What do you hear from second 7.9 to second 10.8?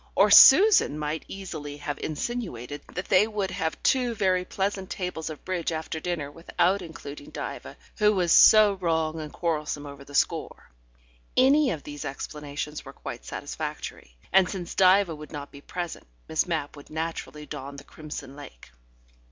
who was so wrong and quarrelsome over the score.